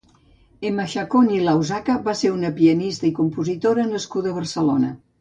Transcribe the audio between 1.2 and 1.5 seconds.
i